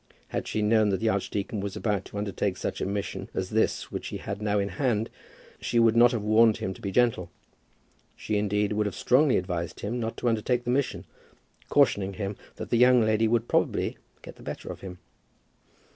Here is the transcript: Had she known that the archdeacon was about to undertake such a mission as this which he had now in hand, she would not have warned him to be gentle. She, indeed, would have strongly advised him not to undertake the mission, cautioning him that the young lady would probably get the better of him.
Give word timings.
Had 0.29 0.47
she 0.47 0.63
known 0.63 0.89
that 0.89 0.97
the 0.99 1.09
archdeacon 1.09 1.59
was 1.59 1.75
about 1.75 2.05
to 2.05 2.17
undertake 2.17 2.57
such 2.57 2.81
a 2.81 2.87
mission 2.87 3.29
as 3.35 3.51
this 3.51 3.91
which 3.91 4.07
he 4.07 4.17
had 4.17 4.41
now 4.41 4.57
in 4.57 4.69
hand, 4.69 5.11
she 5.59 5.77
would 5.77 5.95
not 5.95 6.11
have 6.11 6.23
warned 6.23 6.57
him 6.57 6.73
to 6.73 6.81
be 6.81 6.89
gentle. 6.89 7.29
She, 8.15 8.35
indeed, 8.39 8.73
would 8.73 8.87
have 8.87 8.95
strongly 8.95 9.37
advised 9.37 9.81
him 9.81 9.99
not 9.99 10.17
to 10.17 10.27
undertake 10.27 10.63
the 10.63 10.71
mission, 10.71 11.05
cautioning 11.69 12.13
him 12.15 12.35
that 12.55 12.71
the 12.71 12.77
young 12.79 12.99
lady 13.01 13.27
would 13.27 13.47
probably 13.47 13.95
get 14.23 14.37
the 14.37 14.41
better 14.41 14.69
of 14.71 14.81
him. 14.81 14.97